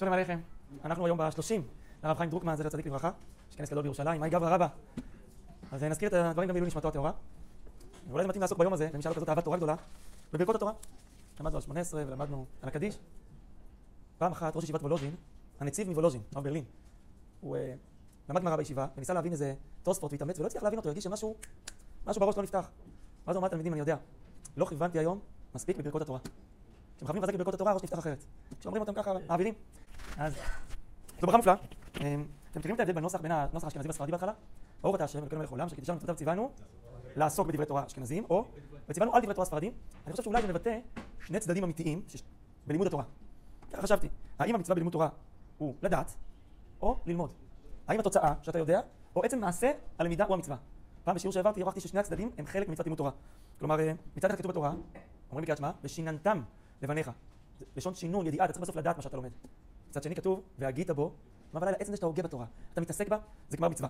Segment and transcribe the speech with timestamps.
[0.00, 0.40] שלום עליכם,
[0.84, 1.60] אנחנו היום ב-30
[2.04, 3.10] לרב חיים דרוקמן, זכר צדיק לברכה,
[3.50, 4.66] יש כנס גדול בירושלים, מהי גברא רבא.
[5.72, 7.12] אז נזכיר את הדברים גם לעילוי נשמתו הטהורה.
[8.08, 9.74] ואולי זה מתאים לעסוק ביום הזה, למי כזאת אהבת תורה גדולה,
[10.32, 10.72] בברכות התורה.
[11.40, 12.98] למדנו על 18 ולמדנו על הקדיש.
[14.18, 15.14] פעם אחת ראש ישיבת וולוז'ין,
[15.60, 16.64] הנציב מוולוז'ין, רב ברלין,
[17.40, 17.74] הוא אה,
[18.28, 21.36] למד גמרא בישיבה וניסה להבין איזה תוספות והתאמץ ולא הצליח להבין אותו, הרגיש שמשהו
[22.06, 22.70] משהו בראש לא נפתח.
[23.26, 23.96] ואז הוא אמר לתלמידים, אני יודע,
[24.56, 25.20] לא כיוונתי היום
[25.54, 26.18] מספיק בברכות התורה.
[26.96, 28.24] כשמכוונים חזק בברכות התורה, הראש נפתח אחרת.
[28.60, 29.54] כשאומרים אותם ככה, מעבירים.
[30.18, 30.34] אז
[31.20, 31.54] זו ברכה מופלאה.
[32.00, 34.32] אמ, אתם מכירים את ההבדל בנוסח בין הנוסח האשכנזי והספרדי בהתחלה?
[34.82, 36.50] ברוך אתה השם אלוקינו מלך עולם, שקידשנו מצוותיו ציוונו
[37.16, 38.44] לעסוק בדברי תורה אשכנזיים, או
[38.88, 39.72] וציוונו על דברי תורה ספרדים.
[40.06, 40.78] אני חושב שאולי זה מבטא
[41.26, 42.02] שני צדדים אמיתיים
[42.66, 43.04] בלימוד התורה.
[43.72, 44.08] ככה חשבתי,
[44.38, 45.08] האם המצווה בלימוד תורה
[45.58, 46.16] הוא לדעת,
[46.82, 47.32] או ללמוד?
[47.88, 48.80] האם התוצאה שאתה יודע,
[49.16, 50.56] או עצם מעשה הלמידה הוא המצווה?
[51.04, 53.10] פעם בשיעור שהעברתי הוכחתי ששני הצדדים הם חלק ממצוות לימוד תורה.
[53.58, 54.72] כלומר, אה, מצד אחד כתוב בתורה,
[55.30, 56.42] אומרים בקריאת שמע, ושיננתם
[56.82, 57.10] לבניך.
[57.76, 59.30] לשון שינון, ידיעה, אתה צריך בסוף לדעת מה שאתה לומד.
[59.90, 61.12] מצד שני כתוב, והגית בו,
[61.52, 63.88] מה בלילה, עצם זה שאתה הוגה בתורה, אתה מתעסק בה, זה גמר מצווה.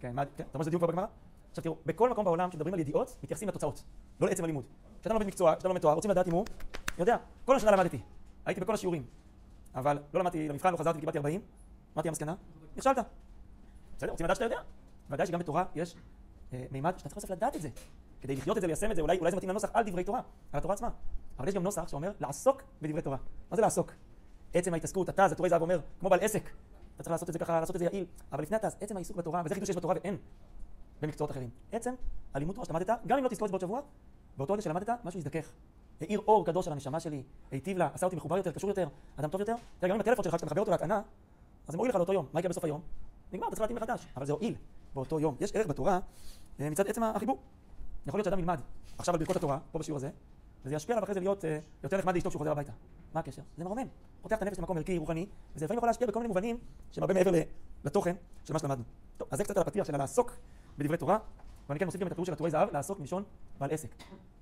[0.00, 1.06] כן, כן, אתה אומר שזה דיון כבר בגמרא?
[1.50, 3.84] עכשיו תראו, בכל מקום בעולם כשמדברים על ידיעות, מתייחסים לתוצאות,
[4.20, 4.64] לא לעצם הלימוד.
[5.00, 6.44] כשאתה לומד מקצוע, כשאתה לומד תואר, רוצים לדעת אם הוא
[6.98, 7.16] יודע.
[7.44, 8.00] כל השנה למדתי,
[8.46, 9.06] הייתי בכל השיעורים,
[9.74, 11.40] אבל לא למדתי למבחן, לא חזרתי וקיבלתי 40,
[11.96, 12.34] מה תהיה המסקנה?
[12.76, 12.98] נכשלת.
[13.96, 14.60] בסדר, רוצים לדעת שאתה יודע.
[15.10, 15.96] ודאי שגם בתורה יש
[16.52, 17.68] אה, מימד שאתה צריך בסוף לדעת את זה.
[18.20, 20.20] כדי לחיות את זה וליישם את זה, אולי, אולי זה מתאים לנוסח על דברי תורה,
[20.52, 20.88] על התורה עצמה.
[21.38, 23.16] אבל יש גם נוסח שאומר לעסוק בדברי תורה.
[23.50, 23.92] מה זה לעסוק?
[24.54, 26.50] עצם ההתעסקות, אתה, זה טורי זהב אומר, כמו בעל עסק.
[26.94, 28.06] אתה צריך לעשות את זה ככה, לעשות את זה יעיל.
[28.32, 30.16] אבל לפני אתה, עצם העיסוק בתורה, וזה חידוש שיש בתורה ואין
[31.02, 31.50] במקצועות אחרים.
[31.72, 31.94] עצם
[32.34, 33.80] הלימוד תורה שלמדת, גם אם לא תזכור את זה בעוד שבוע,
[34.36, 35.52] באותו רגע שלמדת, משהו יזדכך.
[36.00, 39.28] האיר אור קדוש על הנשמה שלי, היטיב לה, עשה אותי מחובר יותר, קשור יותר, אדם
[39.28, 39.54] טוב יותר.
[39.78, 41.02] תראה, גם אם הטלפון שלך, כשאתה מחבר אותו להטענה,
[41.66, 42.26] אז זה מועיל לך לאותו יום.
[42.32, 42.80] מה יקרה בסוף היום?
[43.32, 44.06] נגמר, אתה צריך להתאים מחדש.
[44.16, 44.54] אבל זה הועיל
[44.94, 45.36] באותו יום.
[45.40, 45.98] יש ערך בתורה
[46.60, 47.38] אה, מצד עצם החיבור.
[48.06, 48.60] יכול להיות שאדם ילמד
[48.98, 50.10] עכשיו על ברכות התורה, פה בשיעור הזה,
[50.64, 52.72] וזה ישפיע עליו אחרי זה להיות אה, יותר נחמד לאשתו כשהוא חוזר הביתה.
[53.14, 53.42] מה הקשר?
[53.56, 53.86] זה מרומם.
[54.22, 55.26] פותח את הנפש למקום ערכי, רוחני,
[55.56, 56.58] וזה לפעמים יכול להשפיע בכל מיני מובנים
[56.90, 57.30] שהם הרבה מעבר
[57.84, 58.84] לתוכן של מה שלמדנו.
[59.16, 60.32] טוב, אז זה קצת על הפתיח של לעסוק
[60.78, 61.18] בדברי תורה,
[61.68, 63.22] ואני כן מוסיף גם את הפירוש של הטורי זהב, לעסוק מלשון
[63.58, 63.88] בעל עסק.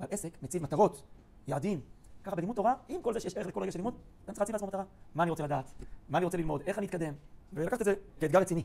[0.00, 1.03] בעל עסק מציב מטרות,
[1.49, 1.81] יעדים.
[2.25, 4.55] ככה בלימוד תורה, עם כל זה שיש ערך לכל רגע של לימוד, אדם צריך להציב
[4.55, 4.84] לעצמו מטרה.
[5.15, 5.72] מה אני רוצה לדעת?
[6.09, 6.62] מה אני רוצה ללמוד?
[6.66, 7.15] איך אני אתקדם?
[7.53, 8.65] ולקחת את זה כאתגר רציני.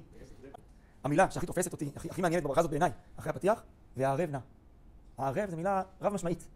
[1.04, 3.64] המילה שהכי תופסת אותי, הכי, הכי מעניינת בברכה הזאת בעיניי, אחרי הפתיח,
[3.98, 4.38] והערב נא.
[5.18, 6.48] הערב זו מילה רב משמעית.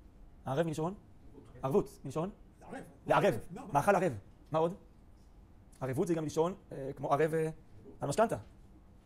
[0.45, 0.93] הערב מלשון?
[1.63, 2.29] ערבות, מלשון?
[3.07, 3.39] לערב.
[3.73, 4.13] מאכל ערב.
[4.51, 4.73] מה עוד?
[5.81, 7.49] ערבות זה גם לישון אה, כמו ערב אה,
[7.99, 8.37] על משכנתה.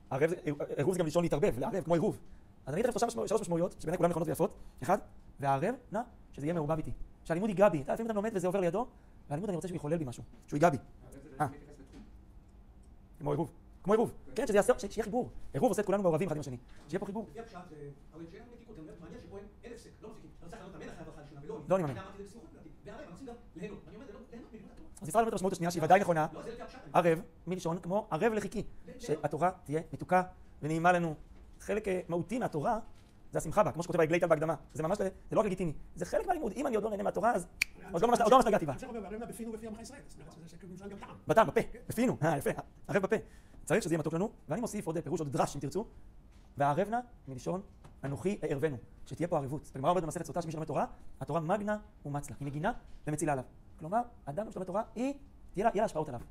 [0.10, 0.32] ערב,
[0.78, 2.20] עירוב זה גם לישון להתערבב, לערב, כמו עירוב.
[2.66, 4.58] אז אני אתן לך שלוש משמעויות, שבעיניי כולן נכונות ויפות.
[4.84, 4.98] אחד,
[5.40, 6.00] והערב, נא,
[6.34, 6.92] שזה יהיה מעורבב איתי.
[7.24, 7.82] שהלימוד ייגע בי.
[7.82, 8.88] אתה לפעמים אתה לומד וזה עובר לידו,
[9.30, 10.78] והלימוד אני רוצה שהוא יחולל בי משהו, שהוא ייגע בי.
[11.42, 11.48] אה.
[13.20, 13.52] כמו עירוב.
[13.84, 14.14] כמו עירוב.
[14.36, 15.30] כן, שזה יעשה, שיהיה חיבור.
[15.54, 16.58] עירוב עושה את כולנו מעורבים אחד עם השני.
[16.88, 17.28] שיהיה פה חיבור.
[21.68, 21.98] לא, אני מאמין.
[25.02, 26.28] אז ללמוד את המשמעות השנייה שהיא ודאי נכונה.
[26.94, 28.64] ערב, מלשון כמו ערב לחיקי.
[29.00, 30.24] שהתורה תהיה מתוקה
[30.62, 31.16] ונעימה לנו.
[31.60, 32.80] חלק מהותי מהתורה
[33.32, 34.56] זה השמחה בה, כמו שכותב העגלי טל בהקדמה.
[34.74, 35.74] זה ממש, זה לא רק לגיטימי.
[35.96, 36.52] זה חלק מהלימוד.
[36.56, 37.48] אם אני עוד לא נהנה מהתורה, אז
[37.92, 38.74] עוד לא ממש נגעתי בה.
[41.28, 42.50] בטעם, בפה, בפינו, אה, יפה,
[42.88, 43.16] ערב בפה.
[43.66, 45.86] צריך שזה יהיה מתוק לנו, ואני מוסיף עוד פירוש, עוד דרש אם תרצו.
[46.58, 47.62] והערב נא מלשון
[48.04, 49.72] אנוכי אערבנו, שתהיה פה ערבות.
[49.76, 50.86] הגמרא אומרת במסכת סוטה שמי שלומד תורה,
[51.22, 52.72] התורה מגנה ומצלה, היא מגינה
[53.08, 53.44] ומצילה עליו.
[53.80, 55.14] כלומר, אדם שלומד תורה, היא,
[55.54, 56.22] תהיה לה השפעות עליו.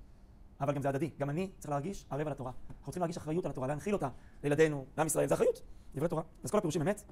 [0.61, 2.53] אבל גם זה הדדי, גם אני צריך להרגיש ערב על התורה.
[2.69, 4.09] אנחנו צריכים להרגיש אחריות על התורה, להנחיל אותה
[4.43, 5.63] לילדינו, לעם ישראל, זה אחריות,
[5.95, 6.23] דברי תורה.
[6.45, 7.03] אז כל הפירושים אמת.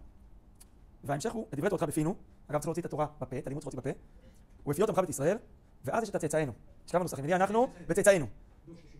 [1.04, 2.14] וההמשך הוא, דברי תורתך בפינו,
[2.46, 4.00] אגב צריך להוציא את התורה בפה, את הלימוד צריך להוציא בפה,
[4.66, 5.36] ובפי אותם בית ישראל,
[5.84, 6.52] ואז יש את הצאצאינו.
[6.86, 8.26] יש כמה נוסחים, נהיה אנחנו וצאצאינו.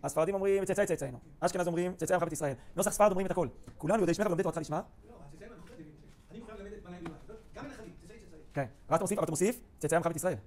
[0.03, 3.47] הספרדים אומרים צאצאי צאצאינו, אשכנז אומרים צאצאי מלכת ישראל, נוסח ספרד אומרים את הכל.
[3.77, 4.81] כולנו יודעי שמך ולומדי תורתך לשמה.
[8.55, 10.37] כן, ואתה מוסיף, אתה מוסיף צאצאי מלכת ישראל.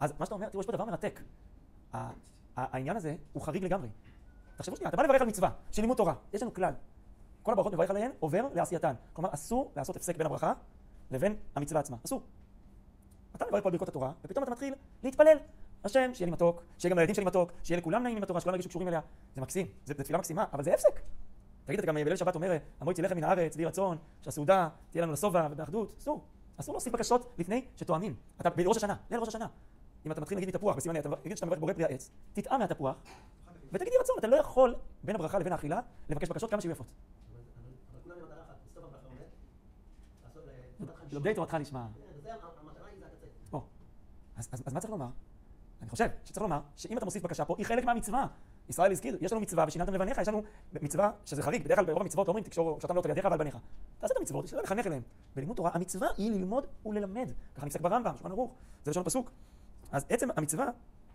[0.00, 1.20] אז מה שאתה אומר, תראו, יש פה דבר מרתק.
[2.56, 3.88] העניין הזה הוא חריג לגמרי.
[4.56, 6.74] תחשבו שנייה, אתה בא לברך על מצווה של לימוד תורה, יש לנו כלל.
[7.42, 8.94] כל הברכות מברך עליהן עובר לעשייתן.
[9.12, 10.52] כלומר, אסור לעשות הפסק בין הברכה
[11.10, 11.96] לבין המצווה עצמה.
[12.04, 12.22] אסור.
[13.36, 15.36] אתה מברך פה על ברכות התורה, ופתאום אתה מתחיל להתפלל.
[15.84, 18.54] השם, שיהיה לי מתוק, שיהיה גם לילדים שלי מתוק, שיהיה לכולם נעים עם התורה, שכולם
[18.54, 19.00] ירגישו קשורים אליה.
[19.34, 21.00] זה מקסים, זו תפילה מקסימה, אבל זה הפסק.
[21.64, 25.12] תגיד, אתה גם בליל שבת אומר, המועצת לחם מן הארץ, ויהי רצון, שהסעודה תהיה לנו
[25.12, 25.94] לשובע ובאחדות.
[25.98, 26.24] אסור.
[26.62, 28.14] אסור להוסיף בקשות לפני שתואמים.
[28.40, 29.46] אתה בראש השנה, ליל ראש השנה.
[30.06, 32.96] אם אתה מתחיל נגיד מתפוח בסימן, אתה תגיד שאתה מברך בורא פרי העץ, תטעם מהתפוח,
[33.72, 34.74] ותגידי רצון, אתה לא יכול
[35.04, 36.86] בין הברכה לבין האכילה לבקש בקשות כמה שיהיו יפות.
[41.12, 41.86] לומדי תורתך נשמע.
[44.36, 45.06] אז מה צריך לומר?
[45.82, 48.26] אני חושב שצריך לומר שאם אתה מוסיף בקשה פה, היא חלק מהמצווה.
[48.68, 50.42] ישראל הזכיר, יש לנו מצווה ושיננתם לבניך, יש לנו
[50.72, 53.56] מצווה שזה חריג, בדרך כלל ברוב המצוות אומרים תקשור שאתם לא תלידיך ועל בניך.
[53.98, 55.02] תעשה את המצוות, תשתדל לחנך אליהם.
[55.36, 57.32] בלימוד תורה המצווה היא ללמוד וללמד.
[57.54, 58.54] ככה נפסק ברמב"ם, שולחן ערוך,
[58.84, 59.30] זה לשון הפסוק.
[59.92, 60.66] אז עצם המצווה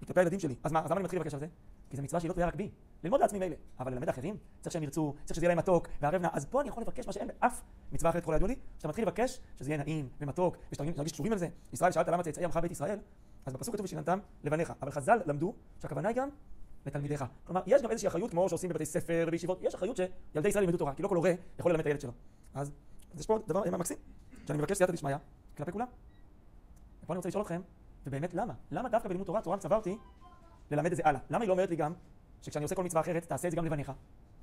[0.05, 0.55] כלפי הילדים שלי.
[0.63, 1.47] אז מה, אז למה אני מתחיל לבקש על זה?
[1.89, 2.71] כי זו מצווה שהיא לא תלויה רק בי.
[3.03, 6.21] ללמוד לעצמי מילא, אבל ללמד אחרים, צריך שהם ירצו, צריך שזה יהיה להם מתוק, והערב
[6.21, 7.61] נע, אז פה אני יכול לבקש מה שאין באף
[7.91, 11.37] מצווה אחרת כל הידוע לי, שאתה מתחיל לבקש שזה יהיה נעים ומתוק, ושתרגיש קשורים על
[11.37, 11.47] זה.
[11.73, 12.99] ישראל, שאלת למה צאצאי עמך בית ישראל?
[13.45, 16.29] אז בפסוק כתוב ושיננתם לבניך, אבל חז"ל למדו שהכוונה היא גם
[16.85, 17.25] לתלמידיך.
[17.43, 20.77] כלומר, יש גם איזושהי אחריות, כמו שעושים בבתי ספר ובישיבות, יש אחריות שילדי ישראל ילמדו
[20.77, 22.11] תורה, כי לא כל הורה יכול ללמד את הילד שלו.
[22.53, 22.71] אז,
[23.13, 23.97] אז יש פה דבר מקסים,
[24.47, 25.15] שאני מבקש סייעתא דשמיא
[25.57, 25.87] כלפי כולם.
[27.03, 27.61] ופה אני רוצה לשאול אתכם,
[28.05, 28.53] ובאמת למה?
[28.71, 29.97] למה דווקא בלימוד תורה, תורה מצווה אותי
[30.71, 31.19] ללמד את זה הלאה?
[31.29, 31.93] למה היא לא אומרת לי גם
[32.41, 33.91] שכשאני עושה כל מצווה אחרת, תעשה את זה גם לבניך?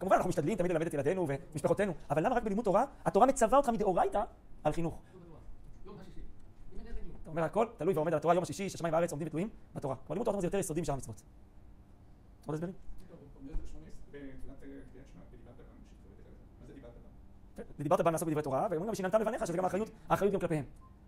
[0.00, 3.58] כמובן, אנחנו משתדלים תמיד ללמד את ילדינו ומשפחותינו, אבל למה רק בלימוד תורה, התורה מצווה
[3.58, 4.22] אותך מדאורייתא
[4.64, 5.02] על חינוך?
[7.22, 9.96] אתה אומר הכל תלוי ועומד על התורה יום השישי, שהשמיים והארץ עומדים ותלויים בתורה.
[9.96, 11.22] כלומר לימוד תורה זה יותר יסודי משאר המצוות.
[12.46, 12.74] עוד הסברים?
[17.78, 20.64] ודיברת בם לעסוק בדברי תורה, ואומרים גם שיננתם לבניך, שזה גם האחריות, האחריות גם כלפיהם.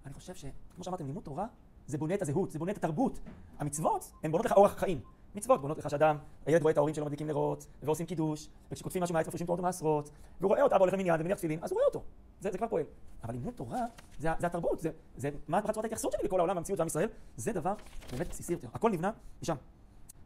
[0.06, 1.46] אני חושב שכמו שאמרתם, לימוד תורה
[1.86, 3.18] זה בונה את הזהות, זה בונה את התרבות.
[3.58, 5.00] המצוות הן בונות לך אורח חיים.
[5.34, 6.16] מצוות בונות לך שאדם,
[6.46, 10.10] הילד רואה את ההורים שלו מדליקים נרות, ועושים קידוש, וכשכותבים משהו מהעץ מפרישים תורות ומעשרות,
[10.40, 12.02] והוא רואה אותה, אבא הולך למניין ומניח תפילין, אז הוא רואה אותו.
[12.40, 12.84] זה, זה כבר פועל.
[13.24, 13.80] אבל לימוד תורה
[14.18, 17.52] זה, זה התרבות, זה, זה מה צורת ההתייחסות שלי לכל העולם, המציאות ועם ישראל, זה
[17.52, 17.74] דבר
[18.12, 18.68] באמת בסיסי יותר.
[18.74, 19.10] הכל נבנה
[19.42, 19.56] משם.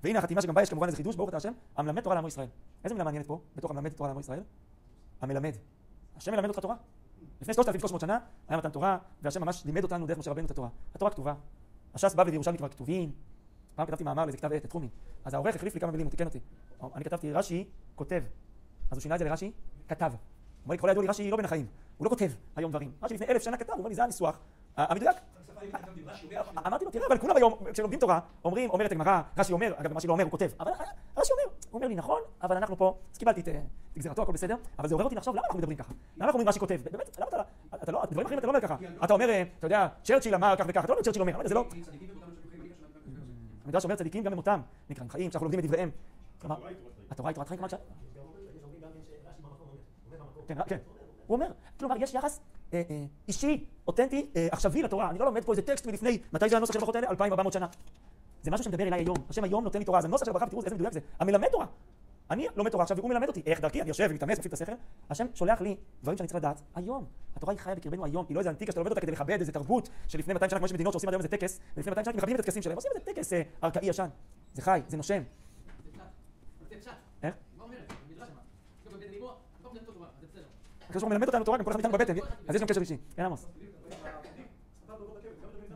[0.04, 2.48] והנה החתימה שגם בה יש כמובן איזה חידוש, ברוך אתה השם, המלמד תורה לעמו ישראל.
[2.84, 4.42] איזה מילה מעניינת פה, בתוך המלמד תורה לעמו ישראל?
[5.20, 5.52] המלמד.
[6.16, 6.76] השם מלמד אותך תורה.
[7.40, 8.18] לפני 3,300 שנה
[8.48, 10.68] היה מתן תורה, והשם ממש לימד אותנו דרך משה רבנו את התורה.
[10.94, 11.34] התורה כתובה.
[11.94, 13.12] הש"ס בבלי וירושלמי כבר כתובים.
[13.74, 14.88] פעם כתבתי מאמר לאיזה כתב עת, את חומי.
[15.24, 16.40] אז העורך החליף לי כמה מילים, הוא תיקן אותי.
[16.94, 18.22] אני כתבתי רש"י כותב.
[18.90, 19.52] אז הוא שינה את זה לרש"י
[19.88, 20.12] כתב.
[20.12, 20.18] הוא
[20.64, 21.66] אומר לי, ככל הידוע לי רש"י לא בין החיים.
[21.98, 22.92] הוא לא כותב היום דברים.
[23.02, 24.38] רש"י לפני אלף שנה כתב, הוא אומר לי, זה הניסוח
[24.76, 25.16] המדויק.
[26.66, 30.00] אמרתי לו, תראה, אבל כולם היום, כשלומדים תורה, אומרים, אומרת הגמרא, רש"י אומר, אגב, מה
[30.00, 30.70] שלא אומר הוא כותב, אבל
[31.16, 33.48] רש"י אומר, הוא אומר לי, נכון, אבל אנחנו פה, אז קיבלתי את
[33.98, 35.92] גזירתו, הכל בסדר, אבל זה עורר אותי לחשוב, למה אנחנו מדברים ככה?
[36.16, 36.80] למה אנחנו אומרים רש"י כותב?
[36.92, 37.42] באמת, למה אתה,
[37.82, 38.76] אתה לא, דברים אחרים אתה לא אומר ככה.
[39.04, 41.64] אתה אומר, אתה יודע, צ'רצ'יל אמר כך וכך, אתה לא אומר צ'רצ'יל אומר, זה לא...
[43.64, 44.60] המדרש אומר צדיקים גם במותם,
[44.90, 45.90] נקראים חיים, שאנחנו לומדים את דבריהם.
[46.40, 46.56] כלומר,
[47.10, 47.74] התורה היא תורת חיים, כלומר ש...
[50.46, 50.78] כן, כן.
[51.30, 52.40] הוא אומר, כלומר, יש יחס
[53.28, 55.10] אישי, אותנטי, עכשווי לתורה.
[55.10, 57.08] אני לא לומד פה איזה טקסט מלפני, מתי זה הנוסח של הברכות האלה?
[57.10, 57.66] 2,400 שנה.
[58.42, 59.16] זה משהו שמדבר אליי היום.
[59.28, 59.98] השם היום נותן לי תורה.
[59.98, 61.00] אז הנוסח של הברכה, ותראו איזה מדויק זה.
[61.20, 61.66] המלמד תורה.
[62.30, 63.42] אני לומד תורה עכשיו, והוא מלמד אותי.
[63.46, 63.80] איך דרכי?
[63.80, 64.72] אני יושב ומתאמץ, מפעיל את השכל.
[65.10, 67.04] השם שולח לי דברים שאני צריך לדעת היום.
[67.36, 68.26] התורה היא חיה בקרבנו היום.
[68.28, 70.66] היא לא איזה אנטיקה שאתה לומד אותה כדי לכבד איזה תרבות שלפני 200 שנה, כמו
[70.66, 72.76] יש מדינות שעושים עד היום איזה טקס, ולפני 200 שנה מכבדים את הטקסים שלהם.
[72.76, 73.32] עושים איזה טקס
[73.64, 74.08] ארכאי ישן.
[74.54, 75.22] זה חי, זה נושם.
[77.22, 77.34] איך?
[80.90, 82.14] הקדוש ברוך מלמד אותנו תורה, גם כל אחד מאיתנו בבטן,
[82.48, 82.96] אז יש גם קשר אישי.
[83.16, 83.46] כן, עמוס.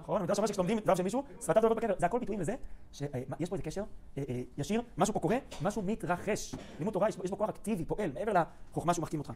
[0.01, 2.55] נכון, המדרש אומר שכשלומדים דבר של מישהו, שפתיו דולבות בקבר, זה הכל ביטויים לזה,
[2.93, 3.85] שיש פה איזה קשר
[4.59, 6.55] ישיר, משהו פה קורה, משהו מתרחש.
[6.79, 8.33] לימוד תורה יש בו כוח אקטיבי, פועל, מעבר
[8.73, 9.33] לחוכמה שהוא מחכים אותך.